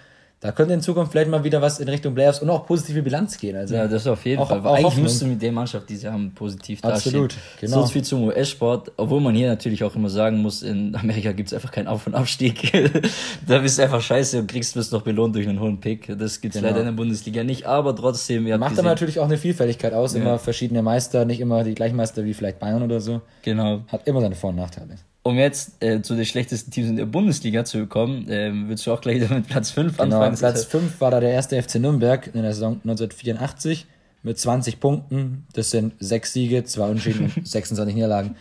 [0.45, 3.39] da könnte in Zukunft vielleicht mal wieder was in Richtung Playoffs und auch positive Bilanz
[3.39, 3.57] gehen.
[3.57, 4.61] Also ja, das auf jeden auch, Fall.
[4.61, 5.05] Auch Eigentlich Hoffnung.
[5.05, 7.15] musst du mit der Mannschaft, die sie haben, positiv dastehen.
[7.15, 7.81] Absolut, genau.
[7.81, 11.47] So viel zum US-Sport, obwohl man hier natürlich auch immer sagen muss, in Amerika gibt
[11.47, 12.71] es einfach keinen Auf- und Abstieg.
[13.49, 16.13] da bist du einfach scheiße und kriegst wirst noch belohnt durch einen hohen Pick.
[16.19, 16.69] Das gibt's genau.
[16.69, 18.43] leider in der Bundesliga nicht, aber trotzdem.
[18.43, 20.21] Macht gesehen, aber natürlich auch eine Vielfältigkeit aus, ja.
[20.21, 23.23] immer verschiedene Meister, nicht immer die gleichen Meister wie vielleicht Bayern oder so.
[23.41, 23.81] Genau.
[23.89, 27.07] Hat immer seine Vor- und Nachteile um jetzt äh, zu den schlechtesten Teams in der
[27.07, 30.37] Bundesliga zu kommen, ähm, würdest du auch gleich mit Platz 5 genau, anfangen.
[30.37, 33.87] Platz 5 war da der erste FC Nürnberg in der Saison 1984
[34.23, 35.47] mit 20 Punkten.
[35.55, 38.37] Das sind sechs Siege, zwei Unentschieden und 26 Niederlagen.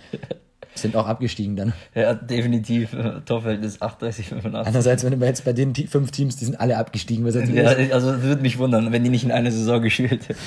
[0.75, 1.73] Sind auch abgestiegen dann.
[1.95, 2.95] Ja, definitiv.
[3.25, 4.67] Torverhältnis 38, 85.
[4.67, 7.23] Andererseits, wenn du jetzt bei den fünf Teams, die sind alle abgestiegen.
[7.23, 10.39] Was ja, also würde mich wundern, wenn die nicht in einer Saison gespielt hätten.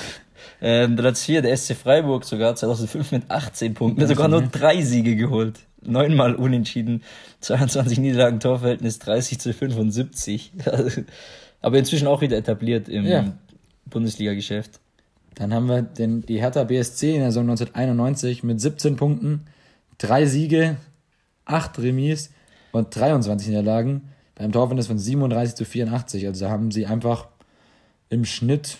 [0.61, 4.81] Ähm, Platz 4, der SC Freiburg sogar 2005 mit 18 Punkten, ja, sogar nur drei
[4.81, 7.03] Siege geholt neunmal unentschieden,
[7.41, 10.53] 22 Niederlagen, Torverhältnis 30 zu 75.
[11.61, 13.33] Aber inzwischen auch wieder etabliert im ja.
[13.85, 14.79] Bundesliga-Geschäft.
[15.35, 19.45] Dann haben wir den, die Hertha BSC in der Saison 1991 mit 17 Punkten,
[19.97, 20.77] drei Siege,
[21.45, 22.31] acht Remis
[22.71, 26.27] und 23 Niederlagen beim Torverhältnis von 37 zu 84.
[26.27, 27.27] Also haben sie einfach
[28.09, 28.77] im Schnitt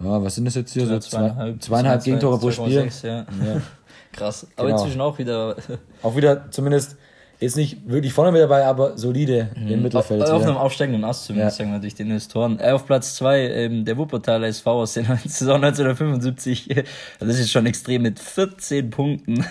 [0.00, 0.86] Ja, was sind das jetzt hier?
[0.86, 2.88] So zweieinhalb, zweieinhalb Gegentore pro Spiel.
[3.02, 3.08] ja.
[3.08, 3.26] ja.
[4.12, 4.46] Krass.
[4.56, 4.80] Aber genau.
[4.80, 5.56] inzwischen auch wieder.
[6.02, 6.96] auch wieder zumindest
[7.42, 9.68] ist nicht wirklich vorne mit dabei, aber solide mhm.
[9.68, 10.22] im Mittelfeld.
[10.22, 11.64] Auf, auf einem aufsteigenden Ast zumindest, ja.
[11.64, 12.58] sagen wir durch den Investoren.
[12.60, 16.68] Äh, auf Platz zwei ähm, der Wuppertaler SV aus der Saison 1975.
[17.18, 19.44] Das ist schon extrem mit 14 Punkten.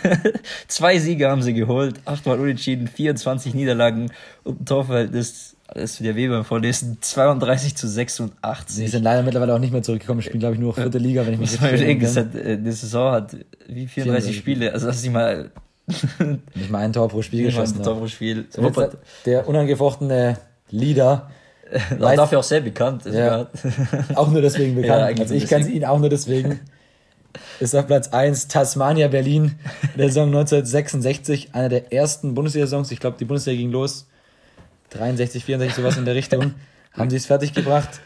[0.67, 4.11] zwei Siege haben sie geholt, achtmal unentschieden, 24 Niederlagen
[4.43, 8.75] und ein Torverhältnis ist der Weber vorlesen, 32 zu 86.
[8.75, 11.33] Sie sind leider mittlerweile auch nicht mehr zurückgekommen, spielen glaube ich nur vierte Liga, wenn
[11.33, 12.39] ich mich richtig erinnere.
[12.39, 13.33] Äh, die Saison hat
[13.67, 15.51] wie 34, 34 Spiele, also lass ich mal
[16.55, 17.77] nicht mal ein Tor pro Spiel geschossen.
[17.77, 18.45] Ein Tor pro Spiel.
[18.49, 18.71] So,
[19.25, 20.37] der unangefochtene
[20.69, 21.29] Leader.
[21.99, 23.05] War dafür auch sehr bekannt.
[23.05, 23.47] Ja,
[24.15, 25.17] auch nur deswegen bekannt.
[25.17, 26.59] Ja, also ich kenne ihn auch nur deswegen.
[27.61, 29.55] Ist auf Platz 1 Tasmania Berlin
[29.97, 32.91] der Saison 1966, einer der ersten Bundesliga-Saisons.
[32.91, 34.07] Ich glaube, die Bundesliga ging los
[34.91, 36.53] 63, 64, sowas in der Richtung.
[36.93, 38.01] haben sie es fertiggebracht.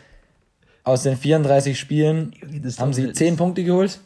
[0.84, 2.34] Aus den 34 Spielen
[2.78, 4.00] haben sie 10 Punkte geholt.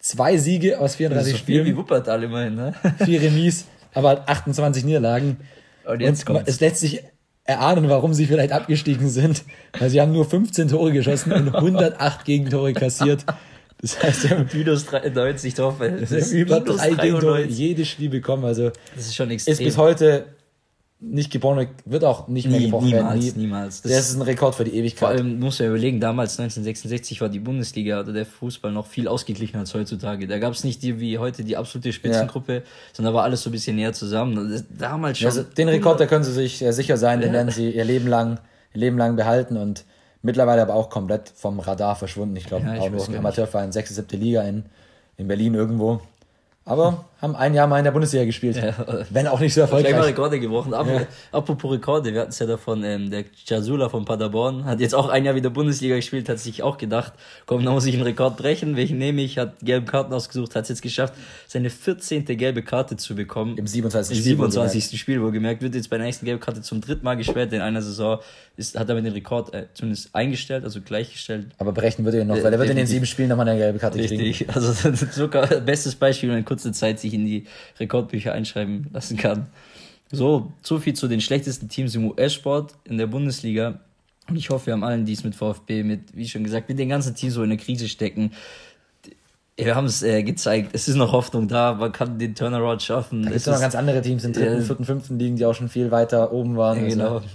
[0.00, 1.66] Zwei Siege aus 34 so Spielen.
[1.66, 2.74] wie Wuppertal immerhin, ne?
[3.04, 5.38] Vier Remis, aber 28 Niederlagen.
[5.84, 7.02] Und jetzt kommt es lässt sich
[7.44, 9.44] erahnen, warum sie vielleicht abgestiegen sind.
[9.78, 13.24] Weil sie haben nur 15 Tore geschossen und 108 Gegentore kassiert.
[13.80, 16.32] Das heißt, sie haben minus 93 Torverhältnis.
[16.32, 18.44] Über drei Gegentore jedes Spiel bekommen.
[18.44, 19.52] Also das ist schon extrem.
[19.52, 20.26] Ist bis heute
[20.98, 23.20] nicht gebrochen wird auch nicht mehr Nie, gebrochen niemals, werden.
[23.20, 23.32] Nie.
[23.46, 23.82] Niemals.
[23.82, 24.98] Das, das, ist ein Rekord für die Ewigkeit.
[24.98, 29.06] Vor allem muss man überlegen, damals 1966 war die Bundesliga oder der Fußball noch viel
[29.06, 30.26] ausgeglichener als heutzutage.
[30.26, 32.60] Da gab es nicht die wie heute die absolute Spitzengruppe, ja.
[32.94, 34.64] sondern da war alles so ein bisschen näher zusammen.
[34.70, 35.26] damals schon.
[35.26, 37.34] Also den Rekord, da können sie sich sicher sein, den ja.
[37.34, 38.40] werden sie ihr Leben lang,
[38.72, 39.84] ihr Leben lang behalten und
[40.22, 42.36] mittlerweile aber auch komplett vom Radar verschwunden.
[42.36, 44.18] Ich glaube ja, auch im Amateurverein, 6., 7.
[44.18, 44.64] Liga in,
[45.18, 46.00] in Berlin irgendwo.
[46.64, 48.56] Aber haben ein Jahr mal in der Bundesliga gespielt.
[48.56, 48.74] Ja.
[49.10, 49.94] Wenn auch nicht so erfolgreich.
[49.94, 50.74] Mal Rekorde gebrochen.
[50.74, 51.06] Apropos, ja.
[51.32, 55.08] apropos Rekorde, wir hatten es ja davon, ähm, der Jasula von Paderborn hat jetzt auch
[55.08, 57.14] ein Jahr wieder Bundesliga gespielt, hat sich auch gedacht,
[57.46, 58.76] komm, da muss ich einen Rekord brechen.
[58.76, 59.38] Welchen nehme ich?
[59.38, 61.14] Hat gelbe Karten ausgesucht, hat es jetzt geschafft,
[61.46, 62.26] seine 14.
[62.26, 63.56] gelbe Karte zu bekommen.
[63.56, 64.18] Im 27.
[64.18, 64.84] Im 27.
[64.84, 65.62] Spiel, Spiel wohlgemerkt.
[65.62, 68.18] Wird jetzt bei der nächsten gelben Karte zum dritten Mal gesperrt in einer Saison.
[68.58, 71.48] Ist, hat damit den Rekord äh, zumindest eingestellt, also gleichgestellt.
[71.58, 73.78] Aber brechen würde er noch, weil er wird in den sieben Spielen nochmal eine gelbe
[73.78, 74.18] Karte Richtig.
[74.18, 74.50] kriegen.
[74.50, 74.54] Richtig.
[74.54, 74.72] Also
[75.12, 77.46] sogar bestes Beispiel, in kurzer Zeit sich in die
[77.78, 79.46] Rekordbücher einschreiben lassen kann.
[80.10, 83.80] So, so viel zu den schlechtesten Teams im US-Sport in der Bundesliga.
[84.28, 86.78] Und ich hoffe, wir haben allen, die es mit VfB, mit, wie schon gesagt, mit
[86.78, 88.32] den ganzen Teams so in der Krise stecken.
[89.56, 93.22] Wir haben es äh, gezeigt, es ist noch Hoffnung da, man kann den Turnaround schaffen.
[93.22, 95.54] Da gibt es noch ganz andere Teams in dritten, äh, vierten, fünften Ligen, die auch
[95.54, 96.82] schon viel weiter oben waren.
[96.82, 97.14] Ja, genau.
[97.14, 97.26] Also.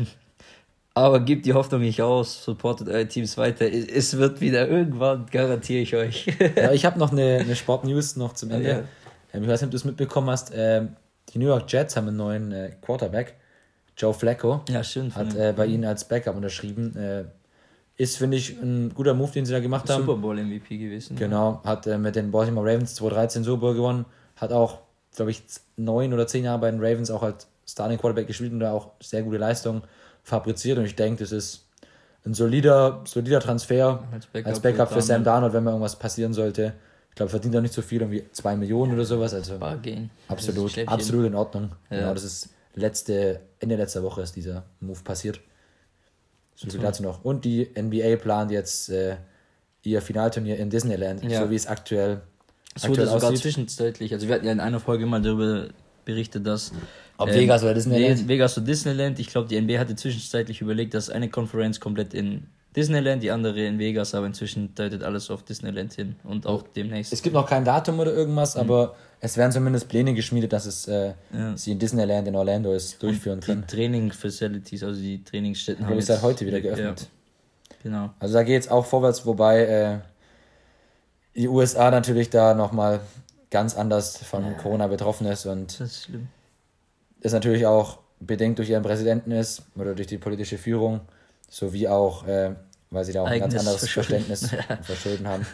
[0.93, 3.65] Aber gebt die Hoffnung nicht aus, supportet eure Teams weiter.
[3.65, 6.27] Es wird wieder irgendwann, garantiere ich euch.
[6.55, 8.69] ja, ich habe noch eine, eine Sport-News noch zum Ende.
[8.69, 8.83] Ja.
[9.33, 10.51] Ähm, ich weiß nicht, ob du es mitbekommen hast.
[10.53, 10.95] Ähm,
[11.29, 13.35] die New York Jets haben einen neuen äh, Quarterback.
[13.97, 14.61] Joe Flacco.
[14.69, 15.15] Ja, stimmt.
[15.15, 16.95] Hat äh, bei ihnen als Backup unterschrieben.
[16.95, 17.23] Äh,
[17.97, 20.01] ist, finde ich, ein guter Move, den sie da gemacht haben.
[20.01, 21.15] Super Bowl MVP gewesen.
[21.17, 21.61] Genau.
[21.63, 24.05] Hat äh, mit den Baltimore Ravens 2013 Super Bowl gewonnen.
[24.37, 24.79] Hat auch,
[25.15, 25.43] glaube ich,
[25.77, 28.91] neun oder zehn Jahre bei den Ravens auch als Starting Quarterback gespielt und da auch
[29.01, 29.83] sehr gute Leistungen
[30.23, 30.77] fabriziert.
[30.77, 31.67] Und ich denke, das ist
[32.25, 36.33] ein solider, solider Transfer als Backup, als Backup für Sam Darnold, wenn mal irgendwas passieren
[36.33, 36.73] sollte.
[37.11, 39.33] Ich glaube, verdient auch nicht so viel, irgendwie zwei Millionen oder sowas.
[39.33, 40.09] Also Bargain.
[40.27, 41.71] Absolut, absolut in Ordnung.
[41.89, 41.99] Ja.
[41.99, 45.39] Genau, das ist letzte, Ende letzter Woche ist dieser Move passiert.
[46.55, 47.23] So viel dazu noch.
[47.23, 49.17] Und die NBA plant jetzt äh,
[49.83, 51.43] ihr Finalturnier in Disneyland, ja.
[51.43, 52.21] so wie es aktuell,
[52.75, 54.13] es wurde sogar zwischenzeitlich.
[54.13, 55.69] Also wir hatten ja in einer Folge mal darüber
[56.05, 56.71] berichtet, dass
[57.17, 58.27] ob ähm, Vegas oder Disneyland?
[58.27, 59.19] Vegas oder Disneyland.
[59.19, 63.65] Ich glaube, die NBA hatte zwischenzeitlich überlegt, dass eine Konferenz komplett in Disneyland, die andere
[63.65, 67.11] in Vegas, aber inzwischen deutet alles auf Disneyland hin und auch demnächst.
[67.11, 68.61] Es gibt noch kein Datum oder irgendwas, mhm.
[68.61, 71.55] aber es werden zumindest Pläne geschmiedet, dass es äh, ja.
[71.57, 73.65] sie in Disneyland in Orlando ist, durchführen und können.
[73.69, 76.01] Die Training-Facilities, also die Trainingsstätten haben.
[76.01, 77.01] Seit heute wieder geöffnet.
[77.01, 77.75] Ja.
[77.83, 78.09] Genau.
[78.19, 79.99] Also da geht es auch vorwärts, wobei äh,
[81.35, 83.01] die USA natürlich da nochmal
[83.49, 84.53] ganz anders von ja.
[84.53, 86.27] Corona betroffen ist und das ist schlimm.
[87.21, 91.01] Das natürlich auch bedingt durch ihren Präsidenten ist oder durch die politische Führung
[91.51, 92.55] sowie auch, äh,
[92.89, 94.49] weil sie da auch Eigenes ein ganz anderes Verständnis
[94.81, 95.45] verschulden haben.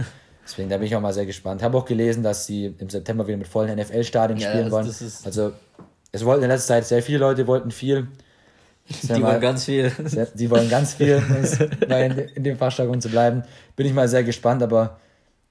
[0.45, 1.61] Deswegen, da bin ich auch mal sehr gespannt.
[1.61, 4.87] Habe auch gelesen, dass sie im September wieder mit vollen NFL-Stadien ja, spielen wollen.
[4.87, 5.51] also,
[6.11, 8.07] es wollten in letzter Zeit sehr viele Leute, wollten viel.
[8.87, 9.91] Die mal, wollen ganz viel.
[10.05, 11.21] Sehr, die wollen ganz viel,
[11.89, 13.43] in, in dem Fachjargon zu bleiben.
[13.75, 14.99] Bin ich mal sehr gespannt, aber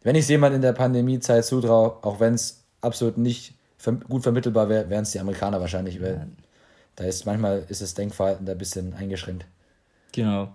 [0.02, 3.52] wenn ich es jemand in der Pandemiezeit zutraue, auch wenn es absolut nicht
[4.08, 6.00] gut vermittelbar wäre, wären es die Amerikaner wahrscheinlich.
[6.00, 6.28] Weil
[6.94, 9.44] da ist manchmal ist das Denkverhalten da ein bisschen eingeschränkt.
[10.16, 10.48] Genau.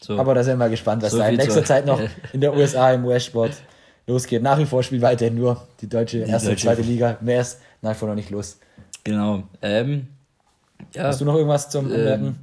[0.00, 0.18] So.
[0.18, 2.00] Aber da sind wir gespannt, was so da in nächster Zeit noch
[2.32, 3.52] in der USA im US-Sport
[4.06, 4.42] losgeht.
[4.42, 7.16] Nach wie vor spielt weiterhin nur die deutsche die erste und zweite Liga.
[7.22, 8.58] Mehr ist nach wie vor noch nicht los.
[9.02, 9.44] Genau.
[9.62, 10.08] Ähm,
[10.94, 12.36] ja, Hast du noch irgendwas zum ähm,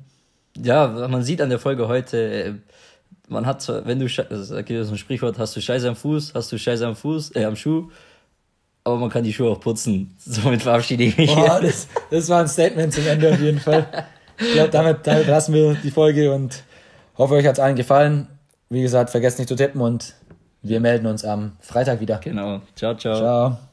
[0.57, 2.53] Ja, man sieht an der Folge heute, äh,
[3.27, 5.95] man hat zwar, wenn du, also, da gibt es ein Sprichwort, hast du Scheiße am
[5.95, 7.89] Fuß, hast du Scheiße am Fuß, äh, am Schuh,
[8.83, 10.15] aber man kann die Schuhe auch putzen.
[10.19, 11.33] Somit verabschiede ich mich.
[11.33, 13.87] Boah, das, das war ein Statement zum Ende auf jeden Fall.
[14.41, 16.63] Ich glaube, damit, damit lassen wir die Folge und
[17.17, 18.27] hoffe, euch hat es allen gefallen.
[18.69, 20.15] Wie gesagt, vergesst nicht zu tippen und
[20.61, 22.17] wir melden uns am Freitag wieder.
[22.17, 22.61] Genau.
[22.75, 23.15] Ciao, ciao.
[23.17, 23.70] Ciao.